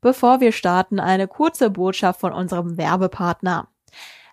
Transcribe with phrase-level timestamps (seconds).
[0.00, 3.68] Bevor wir starten, eine kurze Botschaft von unserem Werbepartner.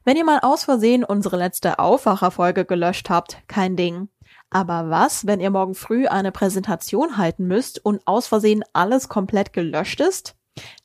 [0.06, 4.08] Wenn ihr mal aus Versehen unsere letzte Aufwacherfolge gelöscht habt, kein Ding.
[4.50, 9.52] Aber was, wenn ihr morgen früh eine Präsentation halten müsst und aus Versehen alles komplett
[9.52, 10.38] gelöscht ist?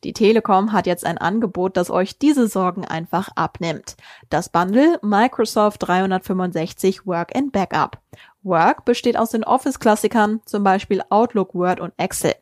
[0.03, 3.96] Die Telekom hat jetzt ein Angebot, das euch diese Sorgen einfach abnimmt.
[4.29, 7.99] Das Bundle Microsoft 365 Work and Backup.
[8.43, 12.35] Work besteht aus den Office-Klassikern, zum Beispiel Outlook, Word und Excel.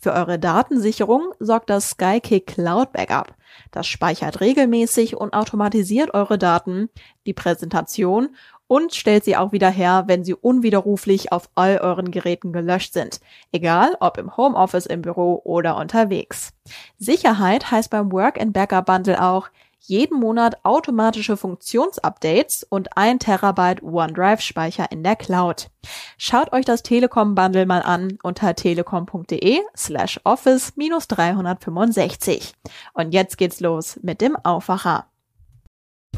[0.00, 3.34] Für eure Datensicherung sorgt das Skykick Cloud Backup.
[3.70, 6.88] Das speichert regelmäßig und automatisiert eure Daten,
[7.26, 8.34] die Präsentation
[8.66, 13.20] und stellt sie auch wieder her, wenn sie unwiderruflich auf all euren Geräten gelöscht sind.
[13.52, 16.54] Egal ob im Homeoffice, im Büro oder unterwegs.
[16.96, 23.82] Sicherheit heißt beim Work and Backup Bundle auch, jeden Monat automatische Funktionsupdates und ein Terabyte
[23.82, 25.70] OneDrive-Speicher in der Cloud.
[26.16, 32.54] Schaut euch das Telekom Bundle mal an unter telekom.de slash office minus 365.
[32.92, 35.06] Und jetzt geht's los mit dem Aufwacher.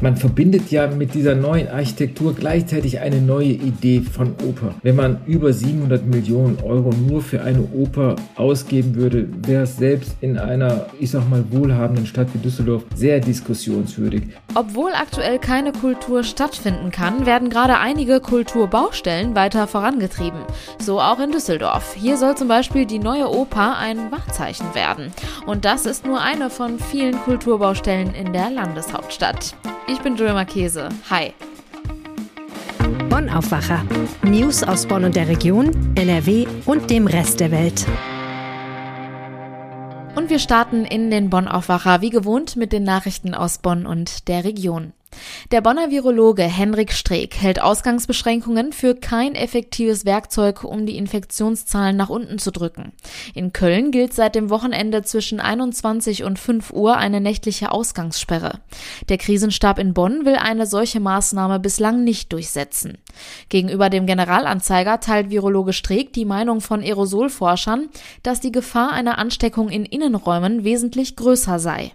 [0.03, 4.75] Man verbindet ja mit dieser neuen Architektur gleichzeitig eine neue Idee von Oper.
[4.83, 10.17] Wenn man über 700 Millionen Euro nur für eine Oper ausgeben würde, wäre es selbst
[10.19, 14.23] in einer, ich sag mal, wohlhabenden Stadt wie Düsseldorf sehr diskussionswürdig.
[14.55, 20.41] Obwohl aktuell keine Kultur stattfinden kann, werden gerade einige Kulturbaustellen weiter vorangetrieben.
[20.79, 21.93] So auch in Düsseldorf.
[21.93, 25.13] Hier soll zum Beispiel die neue Oper ein Wahrzeichen werden.
[25.45, 29.55] Und das ist nur eine von vielen Kulturbaustellen in der Landeshauptstadt.
[29.85, 30.87] Ich bin Julia Marchese.
[31.09, 31.33] Hi.
[33.09, 33.85] Bonn Aufwacher.
[34.23, 37.85] News aus Bonn und der Region, NRW und dem Rest der Welt.
[40.15, 44.29] Und wir starten in den Bonn Aufwacher wie gewohnt mit den Nachrichten aus Bonn und
[44.29, 44.93] der Region.
[45.51, 52.09] Der Bonner Virologe Henrik Streeck hält Ausgangsbeschränkungen für kein effektives Werkzeug, um die Infektionszahlen nach
[52.09, 52.93] unten zu drücken.
[53.33, 58.59] In Köln gilt seit dem Wochenende zwischen 21 und 5 Uhr eine nächtliche Ausgangssperre.
[59.09, 62.97] Der Krisenstab in Bonn will eine solche Maßnahme bislang nicht durchsetzen.
[63.49, 67.89] Gegenüber dem Generalanzeiger teilt Virologe Streeck die Meinung von Aerosolforschern,
[68.23, 71.91] dass die Gefahr einer Ansteckung in Innenräumen wesentlich größer sei.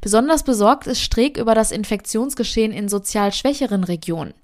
[0.00, 4.34] Besonders besorgt ist Streeck über das Infektionsgeschehen in sozial schwächeren Regionen.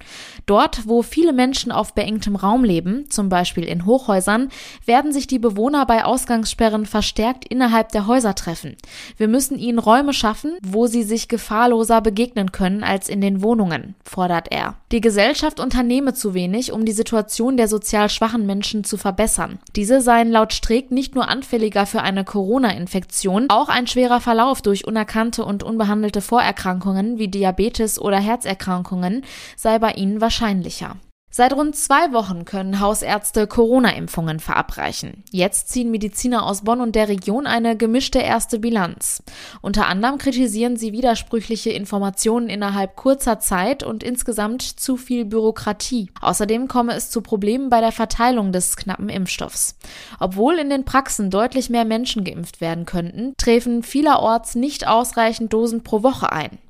[0.46, 4.50] Dort, wo viele Menschen auf beengtem Raum leben, zum Beispiel in Hochhäusern,
[4.84, 8.76] werden sich die Bewohner bei Ausgangssperren verstärkt innerhalb der Häuser treffen.
[9.16, 13.94] Wir müssen ihnen Räume schaffen, wo sie sich gefahrloser begegnen können als in den Wohnungen,
[14.04, 14.76] fordert er.
[14.92, 19.58] Die Gesellschaft unternehme zu wenig, um die Situation der sozial schwachen Menschen zu verbessern.
[19.76, 24.86] Diese seien laut Streeck nicht nur anfälliger für eine Corona-Infektion, auch ein schwerer Verlauf durch
[24.86, 29.24] unerkannte unerkannte und unbehandelte Vorerkrankungen wie Diabetes oder Herzerkrankungen
[29.56, 30.96] sei bei ihnen wahrscheinlicher.
[31.36, 35.24] Seit rund zwei Wochen können Hausärzte Corona-Impfungen verabreichen.
[35.32, 39.20] Jetzt ziehen Mediziner aus Bonn und der Region eine gemischte erste Bilanz.
[39.60, 46.08] Unter anderem kritisieren sie widersprüchliche Informationen innerhalb kurzer Zeit und insgesamt zu viel Bürokratie.
[46.20, 49.76] Außerdem komme es zu Problemen bei der Verteilung des knappen Impfstoffs.
[50.20, 55.82] Obwohl in den Praxen deutlich mehr Menschen geimpft werden könnten, treffen vielerorts nicht ausreichend Dosen
[55.82, 56.60] pro Woche ein.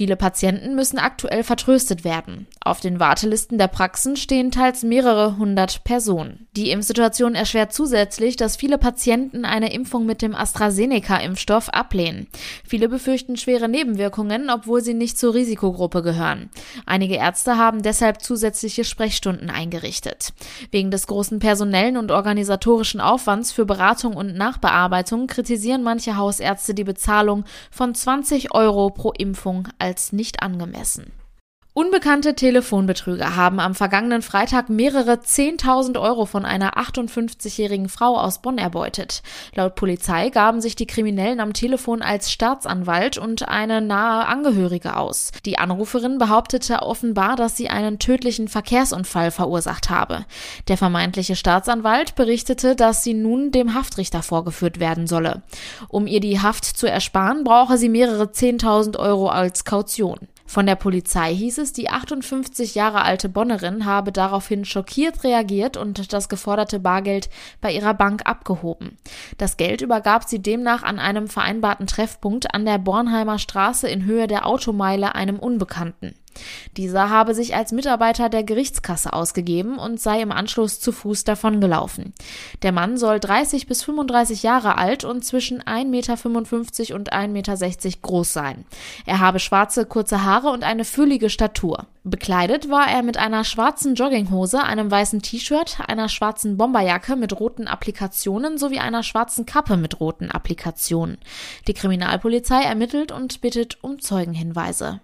[0.00, 2.46] Viele Patienten müssen aktuell vertröstet werden.
[2.62, 6.46] Auf den Wartelisten der Praxen stehen teils mehrere hundert Personen.
[6.56, 12.28] Die Impfsituation erschwert zusätzlich, dass viele Patienten eine Impfung mit dem AstraZeneca-Impfstoff ablehnen.
[12.64, 16.48] Viele befürchten schwere Nebenwirkungen, obwohl sie nicht zur Risikogruppe gehören.
[16.86, 20.32] Einige Ärzte haben deshalb zusätzliche Sprechstunden eingerichtet.
[20.70, 26.84] Wegen des großen personellen und organisatorischen Aufwands für Beratung und Nachbearbeitung kritisieren manche Hausärzte die
[26.84, 31.10] Bezahlung von 20 Euro pro Impfung als als nicht angemessen.
[31.72, 38.58] Unbekannte Telefonbetrüger haben am vergangenen Freitag mehrere 10.000 Euro von einer 58-jährigen Frau aus Bonn
[38.58, 39.22] erbeutet.
[39.54, 45.30] Laut Polizei gaben sich die Kriminellen am Telefon als Staatsanwalt und eine nahe Angehörige aus.
[45.46, 50.26] Die Anruferin behauptete offenbar, dass sie einen tödlichen Verkehrsunfall verursacht habe.
[50.66, 55.42] Der vermeintliche Staatsanwalt berichtete, dass sie nun dem Haftrichter vorgeführt werden solle.
[55.88, 60.18] Um ihr die Haft zu ersparen, brauche sie mehrere 10.000 Euro als Kaution.
[60.50, 66.12] Von der Polizei hieß es, die 58 Jahre alte Bonnerin habe daraufhin schockiert reagiert und
[66.12, 67.30] das geforderte Bargeld
[67.60, 68.98] bei ihrer Bank abgehoben.
[69.38, 74.26] Das Geld übergab sie demnach an einem vereinbarten Treffpunkt an der Bornheimer Straße in Höhe
[74.26, 76.16] der Automeile einem Unbekannten.
[76.76, 82.14] Dieser habe sich als Mitarbeiter der Gerichtskasse ausgegeben und sei im Anschluss zu Fuß davongelaufen.
[82.62, 87.98] Der Mann soll 30 bis 35 Jahre alt und zwischen 1,55 Meter und 1,60 Meter
[88.02, 88.64] groß sein.
[89.06, 91.86] Er habe schwarze, kurze Haare und eine füllige Statur.
[92.02, 97.66] Bekleidet war er mit einer schwarzen Jogginghose, einem weißen T-Shirt, einer schwarzen Bomberjacke mit roten
[97.66, 101.18] Applikationen sowie einer schwarzen Kappe mit roten Applikationen.
[101.66, 105.00] Die Kriminalpolizei ermittelt und bittet um Zeugenhinweise.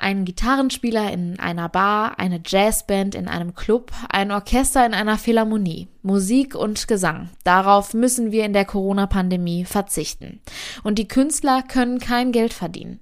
[0.00, 5.88] Ein Gitarrenspieler in einer Bar, eine Jazzband in einem Club, ein Orchester in einer Philharmonie,
[6.02, 7.30] Musik und Gesang.
[7.42, 10.40] Darauf müssen wir in der Corona-Pandemie verzichten.
[10.84, 13.00] Und die Künstler können kein Geld verdienen.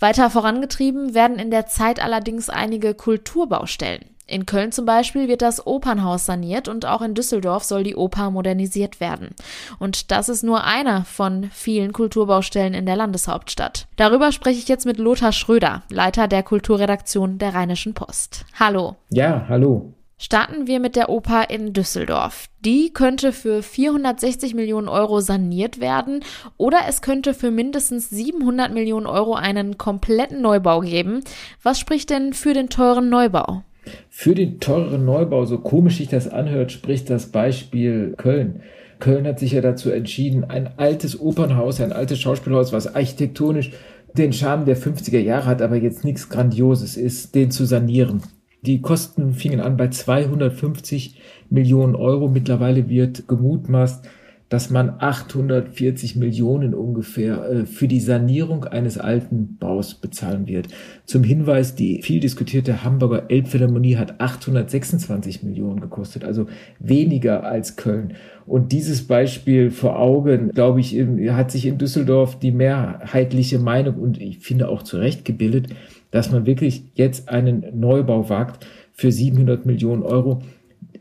[0.00, 4.06] Weiter vorangetrieben werden in der Zeit allerdings einige Kulturbaustellen.
[4.28, 8.30] In Köln zum Beispiel wird das Opernhaus saniert und auch in Düsseldorf soll die Oper
[8.30, 9.30] modernisiert werden.
[9.78, 13.86] Und das ist nur einer von vielen Kulturbaustellen in der Landeshauptstadt.
[13.96, 18.44] Darüber spreche ich jetzt mit Lothar Schröder, Leiter der Kulturredaktion der Rheinischen Post.
[18.60, 18.96] Hallo.
[19.08, 19.94] Ja, hallo.
[20.18, 22.48] Starten wir mit der Oper in Düsseldorf.
[22.60, 26.22] Die könnte für 460 Millionen Euro saniert werden
[26.58, 31.22] oder es könnte für mindestens 700 Millionen Euro einen kompletten Neubau geben.
[31.62, 33.62] Was spricht denn für den teuren Neubau?
[34.10, 38.60] Für den teureren Neubau, so komisch sich das anhört, spricht das Beispiel Köln.
[38.98, 43.70] Köln hat sich ja dazu entschieden, ein altes Opernhaus, ein altes Schauspielhaus, was architektonisch
[44.14, 48.22] den Charme der 50er Jahre hat, aber jetzt nichts Grandioses ist, den zu sanieren.
[48.62, 52.28] Die Kosten fingen an bei 250 Millionen Euro.
[52.28, 54.04] Mittlerweile wird gemutmaßt,
[54.48, 60.68] dass man 840 Millionen ungefähr äh, für die Sanierung eines alten Baus bezahlen wird.
[61.04, 66.46] Zum Hinweis, die viel diskutierte Hamburger Elbphilharmonie hat 826 Millionen gekostet, also
[66.78, 68.14] weniger als Köln.
[68.46, 70.94] Und dieses Beispiel vor Augen, glaube ich,
[71.30, 75.68] hat sich in Düsseldorf die mehrheitliche Meinung und ich finde auch zu Recht gebildet,
[76.10, 80.40] dass man wirklich jetzt einen Neubau wagt für 700 Millionen Euro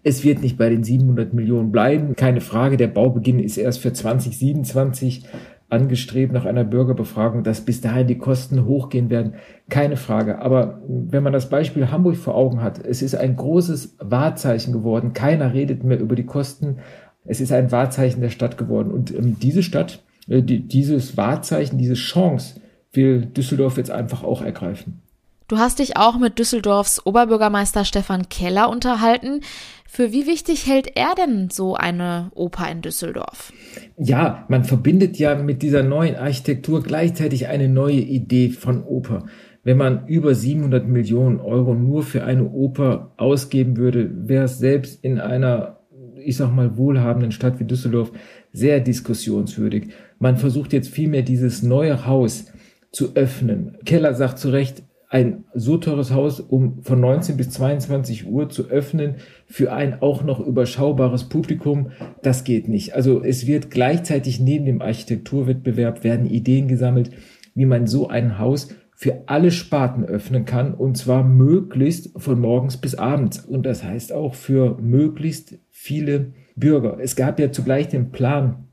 [0.03, 2.15] es wird nicht bei den 700 Millionen bleiben.
[2.15, 5.25] Keine Frage, der Baubeginn ist erst für 2027
[5.69, 9.35] angestrebt nach einer Bürgerbefragung, dass bis dahin die Kosten hochgehen werden.
[9.69, 10.39] Keine Frage.
[10.39, 15.13] Aber wenn man das Beispiel Hamburg vor Augen hat, es ist ein großes Wahrzeichen geworden.
[15.13, 16.77] Keiner redet mehr über die Kosten.
[17.25, 18.91] Es ist ein Wahrzeichen der Stadt geworden.
[18.91, 22.61] Und ähm, diese Stadt, äh, die, dieses Wahrzeichen, diese Chance
[22.93, 25.01] will Düsseldorf jetzt einfach auch ergreifen.
[25.49, 29.39] Du hast dich auch mit Düsseldorfs Oberbürgermeister Stefan Keller unterhalten.
[29.87, 33.53] Für wie wichtig hält er denn so eine Oper in Düsseldorf?
[33.97, 39.27] Ja, man verbindet ja mit dieser neuen Architektur gleichzeitig eine neue Idee von Oper.
[39.63, 45.01] Wenn man über 700 Millionen Euro nur für eine Oper ausgeben würde, wäre es selbst
[45.01, 45.79] in einer,
[46.17, 48.11] ich sag mal, wohlhabenden Stadt wie Düsseldorf
[48.51, 49.93] sehr diskussionswürdig.
[50.19, 52.47] Man versucht jetzt vielmehr dieses neue Haus
[52.91, 53.77] zu öffnen.
[53.85, 58.69] Keller sagt zu Recht, ein so teures Haus, um von 19 bis 22 Uhr zu
[58.69, 59.15] öffnen
[59.45, 62.93] für ein auch noch überschaubares Publikum, das geht nicht.
[62.93, 67.11] Also es wird gleichzeitig neben dem Architekturwettbewerb werden Ideen gesammelt,
[67.55, 72.77] wie man so ein Haus für alle Sparten öffnen kann und zwar möglichst von morgens
[72.77, 76.97] bis abends und das heißt auch für möglichst viele Bürger.
[76.99, 78.67] Es gab ja zugleich den Plan,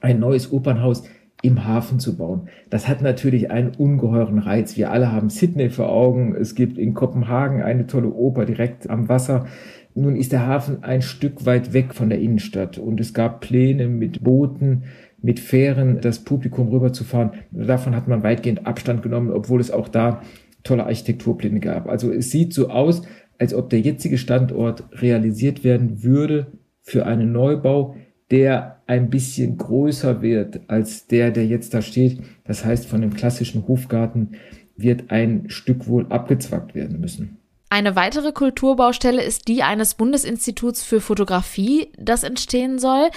[0.00, 1.04] ein neues Opernhaus
[1.42, 2.48] im Hafen zu bauen.
[2.68, 4.76] Das hat natürlich einen ungeheuren Reiz.
[4.76, 6.34] Wir alle haben Sydney vor Augen.
[6.34, 9.46] Es gibt in Kopenhagen eine tolle Oper direkt am Wasser.
[9.94, 13.88] Nun ist der Hafen ein Stück weit weg von der Innenstadt und es gab Pläne
[13.88, 14.84] mit Booten,
[15.20, 17.32] mit Fähren das Publikum rüberzufahren.
[17.50, 20.22] Davon hat man weitgehend Abstand genommen, obwohl es auch da
[20.62, 21.88] tolle Architekturpläne gab.
[21.88, 23.02] Also es sieht so aus,
[23.38, 26.48] als ob der jetzige Standort realisiert werden würde
[26.82, 27.96] für einen Neubau,
[28.30, 32.20] der ein bisschen größer wird als der, der jetzt da steht.
[32.44, 34.32] Das heißt, von dem klassischen Hofgarten
[34.76, 37.38] wird ein Stück wohl abgezwackt werden müssen.
[37.70, 43.10] Eine weitere Kulturbaustelle ist die eines Bundesinstituts für Fotografie, das entstehen soll.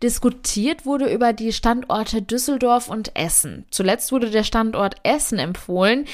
[0.00, 3.64] Diskutiert wurde über die Standorte Düsseldorf und Essen.
[3.70, 6.04] Zuletzt wurde der Standort Essen empfohlen.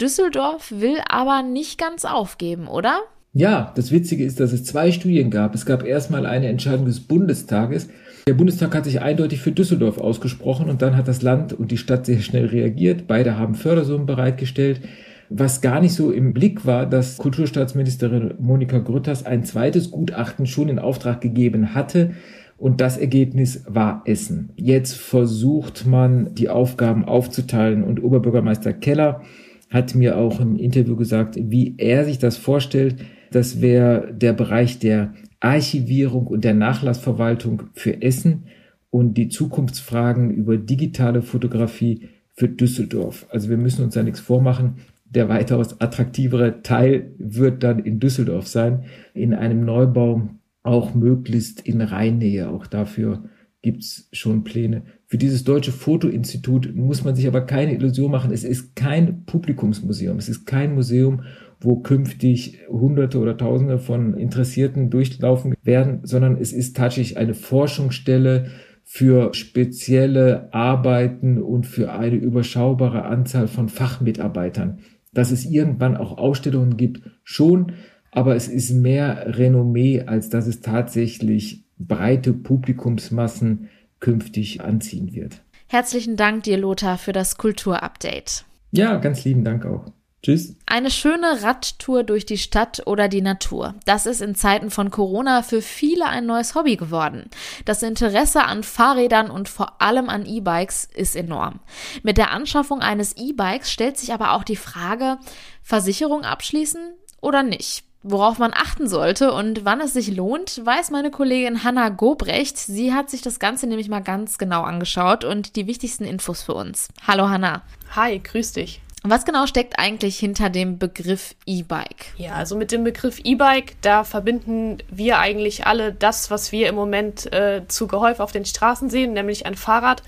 [0.00, 3.02] Düsseldorf will aber nicht ganz aufgeben, oder?
[3.34, 5.54] Ja, das Witzige ist, dass es zwei Studien gab.
[5.54, 7.88] Es gab erstmal eine Entscheidung des Bundestages.
[8.28, 11.76] Der Bundestag hat sich eindeutig für Düsseldorf ausgesprochen und dann hat das Land und die
[11.76, 13.08] Stadt sehr schnell reagiert.
[13.08, 14.80] Beide haben Fördersummen bereitgestellt.
[15.28, 20.68] Was gar nicht so im Blick war, dass Kulturstaatsministerin Monika Grütters ein zweites Gutachten schon
[20.68, 22.12] in Auftrag gegeben hatte.
[22.58, 24.50] Und das Ergebnis war Essen.
[24.54, 27.82] Jetzt versucht man, die Aufgaben aufzuteilen.
[27.82, 29.22] Und Oberbürgermeister Keller
[29.68, 32.96] hat mir auch im Interview gesagt, wie er sich das vorstellt.
[33.32, 35.12] Das wäre der Bereich der
[35.42, 38.44] Archivierung und der Nachlassverwaltung für Essen
[38.90, 43.26] und die Zukunftsfragen über digitale Fotografie für Düsseldorf.
[43.30, 44.76] Also wir müssen uns da nichts vormachen.
[45.04, 48.84] Der weitaus attraktivere Teil wird dann in Düsseldorf sein,
[49.14, 50.28] in einem Neubau
[50.62, 52.48] auch möglichst in Rheinnähe.
[52.48, 53.24] Auch dafür
[53.62, 54.82] gibt's schon Pläne.
[55.06, 58.32] Für dieses Deutsche Fotoinstitut muss man sich aber keine Illusion machen.
[58.32, 60.18] Es ist kein Publikumsmuseum.
[60.18, 61.22] Es ist kein Museum,
[61.60, 68.50] wo künftig Hunderte oder Tausende von Interessierten durchlaufen werden, sondern es ist tatsächlich eine Forschungsstelle
[68.84, 74.80] für spezielle Arbeiten und für eine überschaubare Anzahl von Fachmitarbeitern.
[75.14, 77.72] Dass es irgendwann auch Ausstellungen gibt, schon,
[78.10, 83.68] aber es ist mehr Renommee, als dass es tatsächlich breite Publikumsmassen
[84.00, 85.42] künftig anziehen wird.
[85.68, 88.44] Herzlichen Dank dir, Lothar, für das Kulturupdate.
[88.72, 89.86] Ja, ganz lieben Dank auch.
[90.22, 90.54] Tschüss.
[90.66, 93.74] Eine schöne Radtour durch die Stadt oder die Natur.
[93.86, 97.28] Das ist in Zeiten von Corona für viele ein neues Hobby geworden.
[97.64, 101.58] Das Interesse an Fahrrädern und vor allem an E-Bikes ist enorm.
[102.04, 105.18] Mit der Anschaffung eines E-Bikes stellt sich aber auch die Frage,
[105.60, 107.84] Versicherung abschließen oder nicht?
[108.04, 112.58] Worauf man achten sollte und wann es sich lohnt, weiß meine Kollegin Hanna Gobrecht.
[112.58, 116.54] Sie hat sich das Ganze nämlich mal ganz genau angeschaut und die wichtigsten Infos für
[116.54, 116.88] uns.
[117.06, 117.62] Hallo Hanna.
[117.94, 118.80] Hi, grüß dich.
[119.04, 122.14] Was genau steckt eigentlich hinter dem Begriff E-Bike?
[122.18, 126.76] Ja, also mit dem Begriff E-Bike, da verbinden wir eigentlich alle das, was wir im
[126.76, 130.04] Moment äh, zu gehäuft auf den Straßen sehen, nämlich ein Fahrrad,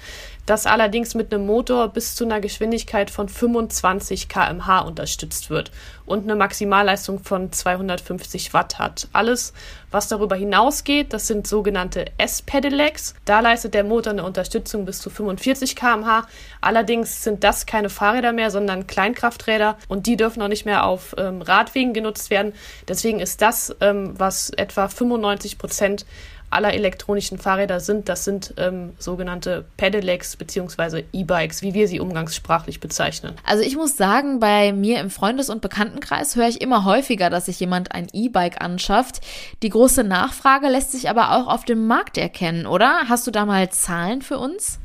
[0.46, 5.70] das allerdings mit einem Motor bis zu einer Geschwindigkeit von 25 km/h unterstützt wird
[6.04, 9.08] und eine Maximalleistung von 250 Watt hat.
[9.12, 9.54] Alles,
[9.90, 13.14] was darüber hinausgeht, das sind sogenannte S-Pedelecs.
[13.24, 16.26] Da leistet der Motor eine Unterstützung bis zu 45 km/h.
[16.60, 21.14] Allerdings sind das keine Fahrräder mehr, sondern Kleinkrafträder und die dürfen auch nicht mehr auf
[21.18, 22.52] ähm, Radwegen genutzt werden.
[22.88, 26.06] Deswegen ist das, ähm, was etwa 95 Prozent
[26.54, 28.08] aller elektronischen Fahrräder sind.
[28.08, 31.04] Das sind ähm, sogenannte Pedelecs bzw.
[31.12, 33.34] E-Bikes, wie wir sie umgangssprachlich bezeichnen.
[33.44, 37.46] Also ich muss sagen, bei mir im Freundes- und Bekanntenkreis höre ich immer häufiger, dass
[37.46, 39.20] sich jemand ein E-Bike anschafft.
[39.62, 43.08] Die große Nachfrage lässt sich aber auch auf dem Markt erkennen, oder?
[43.08, 44.78] Hast du da mal Zahlen für uns?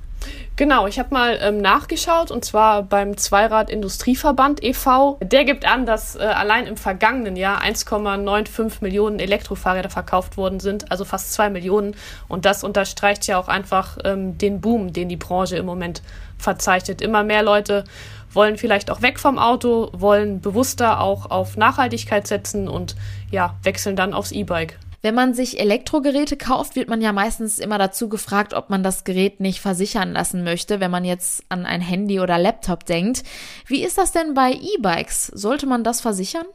[0.59, 5.17] Genau, ich habe mal ähm, nachgeschaut und zwar beim Zweirad Industrieverband e.V.
[5.21, 10.91] Der gibt an, dass äh, allein im vergangenen Jahr 1,95 Millionen Elektrofahrräder verkauft worden sind,
[10.91, 11.95] also fast zwei Millionen.
[12.27, 16.01] Und das unterstreicht ja auch einfach ähm, den Boom, den die Branche im Moment
[16.37, 17.01] verzeichnet.
[17.01, 17.85] Immer mehr Leute
[18.33, 22.97] wollen vielleicht auch weg vom Auto, wollen bewusster auch auf Nachhaltigkeit setzen und
[23.31, 24.77] ja, wechseln dann aufs E-Bike.
[25.01, 29.05] Wenn man sich Elektrogeräte kauft, wird man ja meistens immer dazu gefragt, ob man das
[29.05, 33.23] Gerät nicht versichern lassen möchte, wenn man jetzt an ein Handy oder Laptop denkt.
[33.65, 35.27] Wie ist das denn bei E-Bikes?
[35.27, 36.45] Sollte man das versichern?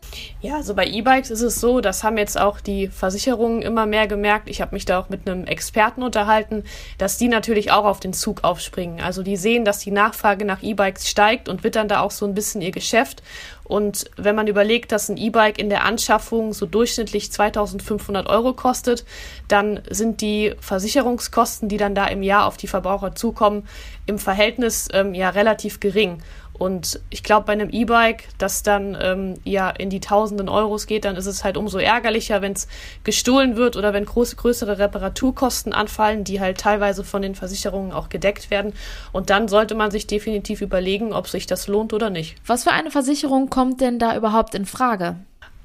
[0.42, 4.06] Ja, also bei E-Bikes ist es so, das haben jetzt auch die Versicherungen immer mehr
[4.06, 4.50] gemerkt.
[4.50, 6.64] Ich habe mich da auch mit einem Experten unterhalten,
[6.98, 9.00] dass die natürlich auch auf den Zug aufspringen.
[9.00, 12.34] Also die sehen, dass die Nachfrage nach E-Bikes steigt und wittern da auch so ein
[12.34, 13.22] bisschen ihr Geschäft
[13.64, 19.06] und wenn man überlegt, dass ein E-Bike in der Anschaffung so durchschnittlich 2500 Euro kostet,
[19.49, 23.66] dann sind die Versicherungskosten, die dann da im Jahr auf die Verbraucher zukommen,
[24.04, 26.23] im Verhältnis ähm, ja relativ gering.
[26.58, 31.04] Und ich glaube, bei einem E-Bike, das dann ähm, ja in die tausenden Euros geht,
[31.04, 32.68] dann ist es halt umso ärgerlicher, wenn es
[33.02, 38.08] gestohlen wird oder wenn große, größere Reparaturkosten anfallen, die halt teilweise von den Versicherungen auch
[38.08, 38.73] gedeckt werden.
[39.12, 42.37] Und dann sollte man sich definitiv überlegen, ob sich das lohnt oder nicht.
[42.46, 45.16] Was für eine Versicherung kommt denn da überhaupt in Frage?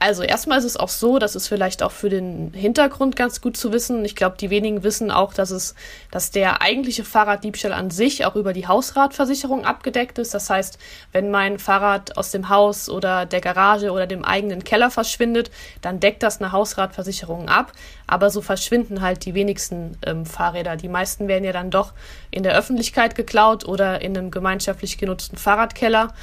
[0.02, 3.58] Also erstmal ist es auch so, das ist vielleicht auch für den Hintergrund ganz gut
[3.58, 4.06] zu wissen.
[4.06, 5.76] Ich glaube, die wenigen wissen auch, dass es,
[6.10, 10.34] dass der eigentliche Fahrraddiebstahl an sich auch über die Hausratversicherung abgedeckt ist.
[10.34, 10.80] Das heißt,
[11.12, 15.52] wenn mein Fahrrad aus dem Haus oder der Garage oder dem eigenen Keller verschwindet,
[15.82, 17.74] dann deckt das eine Hausratversicherung ab.
[18.08, 20.78] Aber so verschwinden halt die wenigsten ähm, Fahrräder.
[20.78, 21.92] Die meisten werden ja dann doch
[22.32, 26.14] in der Öffentlichkeit geklaut oder in einem gemeinschaftlich genutzten Fahrradkeller.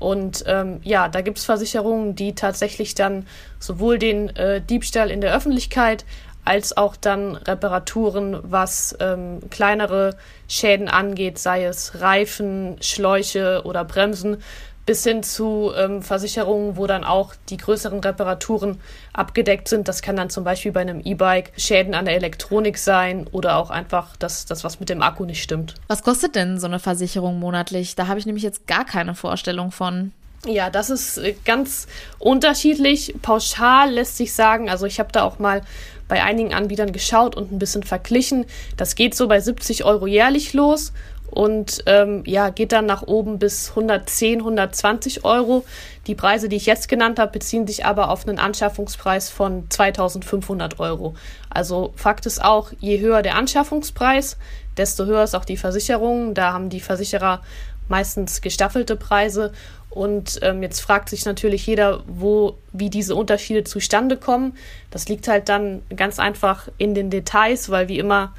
[0.00, 3.28] Und ähm, ja, da gibt's Versicherungen, die tatsächlich dann
[3.60, 6.04] sowohl den äh, Diebstahl in der Öffentlichkeit
[6.44, 10.16] als auch dann Reparaturen, was ähm, kleinere
[10.48, 14.42] Schäden angeht, sei es Reifen, Schläuche oder Bremsen,
[14.86, 18.80] bis hin zu ähm, Versicherungen, wo dann auch die größeren Reparaturen
[19.12, 19.88] abgedeckt sind.
[19.88, 23.70] Das kann dann zum Beispiel bei einem E-Bike Schäden an der Elektronik sein oder auch
[23.70, 25.74] einfach das, das, was mit dem Akku nicht stimmt.
[25.86, 27.94] Was kostet denn so eine Versicherung monatlich?
[27.94, 30.12] Da habe ich nämlich jetzt gar keine Vorstellung von.
[30.46, 31.86] Ja, das ist äh, ganz
[32.18, 33.14] unterschiedlich.
[33.20, 35.60] Pauschal lässt sich sagen, also ich habe da auch mal
[36.08, 38.46] bei einigen Anbietern geschaut und ein bisschen verglichen.
[38.76, 40.92] Das geht so bei 70 Euro jährlich los
[41.30, 45.64] und ähm, ja, geht dann nach oben bis 110, 120 Euro.
[46.06, 50.80] Die Preise, die ich jetzt genannt habe, beziehen sich aber auf einen Anschaffungspreis von 2500
[50.80, 51.14] Euro.
[51.48, 54.38] Also Fakt ist auch, je höher der Anschaffungspreis,
[54.76, 56.34] desto höher ist auch die Versicherung.
[56.34, 57.42] Da haben die Versicherer
[57.88, 59.52] meistens gestaffelte Preise.
[59.90, 64.56] Und ähm, jetzt fragt sich natürlich jeder, wo, wie diese Unterschiede zustande kommen.
[64.90, 68.32] Das liegt halt dann ganz einfach in den Details, weil wie immer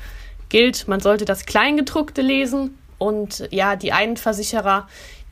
[0.52, 2.78] gilt, man sollte das Kleingedruckte lesen.
[3.02, 4.88] Und ja, die einen Versicherer,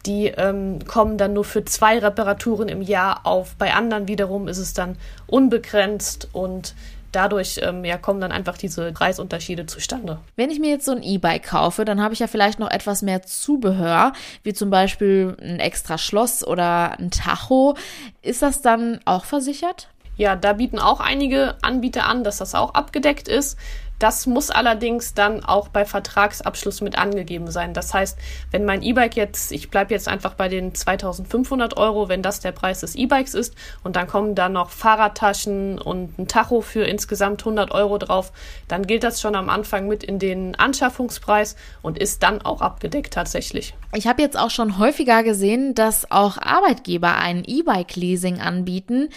[0.08, 3.56] die ähm, kommen dann nur für zwei Reparaturen im Jahr auf.
[3.58, 4.98] Bei anderen wiederum ist es dann
[5.28, 6.74] unbegrenzt und
[7.12, 10.18] dadurch ähm, ja, kommen dann einfach diese Preisunterschiede zustande.
[10.36, 13.04] Wenn ich mir jetzt so ein E-Bike kaufe, dann habe ich ja vielleicht noch etwas
[13.04, 17.76] mehr Zubehör, wie zum Beispiel ein extra Schloss oder ein Tacho.
[18.24, 19.90] Ist das dann auch versichert?
[20.18, 23.60] Ja, da bieten auch einige Anbieter an, dass das auch abgedeckt ist.
[24.00, 27.74] Das muss allerdings dann auch bei Vertragsabschluss mit angegeben sein.
[27.74, 28.18] Das heißt,
[28.52, 32.54] wenn mein E-Bike jetzt, ich bleibe jetzt einfach bei den 2500 Euro, wenn das der
[32.54, 37.42] Preis des E-Bikes ist und dann kommen da noch Fahrradtaschen und ein Tacho für insgesamt
[37.42, 38.32] 100 Euro drauf,
[38.70, 43.14] dann gilt das schon am Anfang mit in den Anschaffungspreis und ist dann auch abgedeckt
[43.14, 43.74] tatsächlich.
[43.94, 49.10] Ich habe jetzt auch schon häufiger gesehen, dass auch Arbeitgeber ein E-Bike-Leasing anbieten.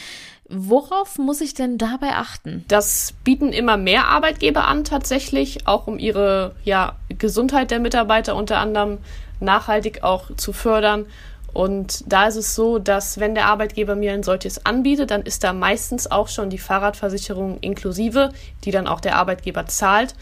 [0.54, 2.66] Worauf muss ich denn dabei achten?
[2.68, 8.59] Das bieten immer mehr Arbeitgeber an, tatsächlich, auch um ihre ja, Gesundheit der Mitarbeiter unter
[8.59, 8.99] anderem
[9.40, 11.06] nachhaltig auch zu fördern.
[11.54, 15.42] Und da ist es so, dass wenn der Arbeitgeber mir ein solches anbietet, dann ist
[15.42, 18.32] da meistens auch schon die Fahrradversicherung inklusive,
[18.64, 20.14] die dann auch der Arbeitgeber zahlt.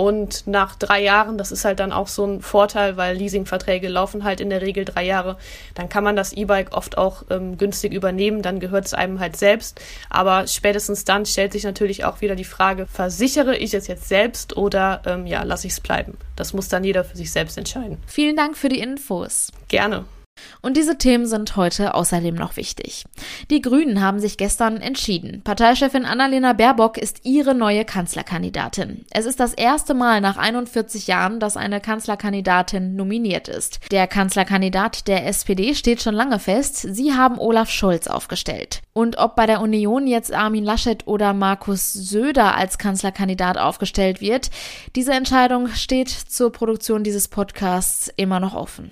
[0.00, 4.24] Und nach drei Jahren, das ist halt dann auch so ein Vorteil, weil Leasingverträge laufen
[4.24, 5.36] halt in der Regel drei Jahre,
[5.74, 9.36] dann kann man das E-Bike oft auch ähm, günstig übernehmen, dann gehört es einem halt
[9.36, 9.78] selbst.
[10.08, 14.56] Aber spätestens dann stellt sich natürlich auch wieder die Frage, versichere ich es jetzt selbst
[14.56, 16.16] oder ähm, ja, lasse ich es bleiben?
[16.34, 17.98] Das muss dann jeder für sich selbst entscheiden.
[18.06, 19.52] Vielen Dank für die Infos.
[19.68, 20.06] Gerne.
[20.62, 23.04] Und diese Themen sind heute außerdem noch wichtig.
[23.50, 25.42] Die Grünen haben sich gestern entschieden.
[25.42, 29.04] Parteichefin Annalena Baerbock ist ihre neue Kanzlerkandidatin.
[29.10, 33.80] Es ist das erste Mal nach 41 Jahren, dass eine Kanzlerkandidatin nominiert ist.
[33.90, 36.76] Der Kanzlerkandidat der SPD steht schon lange fest.
[36.76, 38.82] Sie haben Olaf Scholz aufgestellt.
[38.92, 44.50] Und ob bei der Union jetzt Armin Laschet oder Markus Söder als Kanzlerkandidat aufgestellt wird,
[44.96, 48.90] diese Entscheidung steht zur Produktion dieses Podcasts immer noch offen.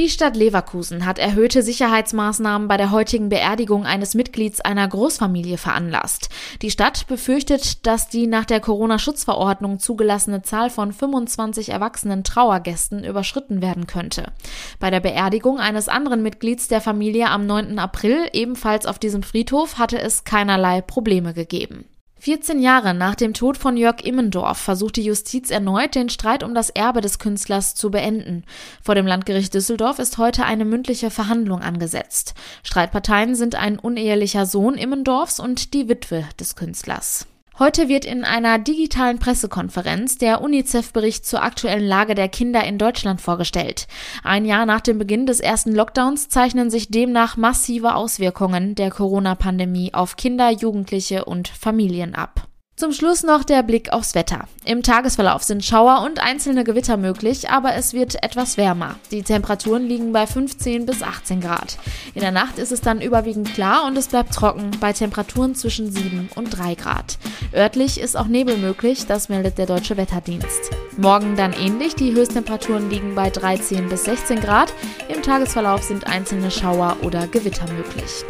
[0.00, 6.30] Die Stadt Leverkusen hat erhöhte Sicherheitsmaßnahmen bei der heutigen Beerdigung eines Mitglieds einer Großfamilie veranlasst.
[6.62, 13.60] Die Stadt befürchtet, dass die nach der Corona-Schutzverordnung zugelassene Zahl von 25 erwachsenen Trauergästen überschritten
[13.60, 14.32] werden könnte.
[14.78, 17.78] Bei der Beerdigung eines anderen Mitglieds der Familie am 9.
[17.78, 21.84] April, ebenfalls auf diesem Friedhof, hatte es keinerlei Probleme gegeben.
[22.20, 26.54] 14 Jahre nach dem Tod von Jörg Immendorf versucht die Justiz erneut, den Streit um
[26.54, 28.44] das Erbe des Künstlers zu beenden.
[28.82, 32.34] Vor dem Landgericht Düsseldorf ist heute eine mündliche Verhandlung angesetzt.
[32.62, 37.26] Streitparteien sind ein unehelicher Sohn Immendorfs und die Witwe des Künstlers.
[37.60, 43.20] Heute wird in einer digitalen Pressekonferenz der UNICEF-Bericht zur aktuellen Lage der Kinder in Deutschland
[43.20, 43.86] vorgestellt.
[44.24, 49.92] Ein Jahr nach dem Beginn des ersten Lockdowns zeichnen sich demnach massive Auswirkungen der Corona-Pandemie
[49.92, 52.49] auf Kinder, Jugendliche und Familien ab.
[52.80, 54.48] Zum Schluss noch der Blick aufs Wetter.
[54.64, 58.94] Im Tagesverlauf sind Schauer und einzelne Gewitter möglich, aber es wird etwas wärmer.
[59.10, 61.76] Die Temperaturen liegen bei 15 bis 18 Grad.
[62.14, 65.92] In der Nacht ist es dann überwiegend klar und es bleibt trocken bei Temperaturen zwischen
[65.92, 67.18] 7 und 3 Grad.
[67.52, 70.70] Örtlich ist auch Nebel möglich, das meldet der Deutsche Wetterdienst.
[71.00, 74.74] Morgen dann ähnlich, die Höchsttemperaturen liegen bei 13 bis 16 Grad.
[75.08, 78.22] Im Tagesverlauf sind einzelne Schauer oder Gewitter möglich.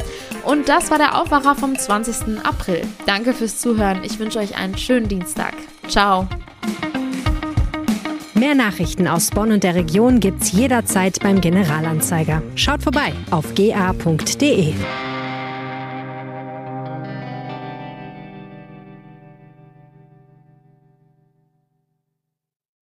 [0.45, 2.39] Und das war der Aufwacher vom 20.
[2.45, 2.83] April.
[3.07, 4.05] Danke fürs Zuhören.
[4.05, 5.55] Ich wünsche euch einen schönen Dienstag.
[5.89, 6.29] Ciao.
[8.35, 12.41] Mehr Nachrichten aus Bonn und der Region gibt's jederzeit beim Generalanzeiger.
[12.55, 14.75] Schaut vorbei auf ga.de.